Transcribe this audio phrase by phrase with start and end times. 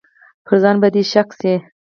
[0.45, 1.53] پر ځان به دې شک شي.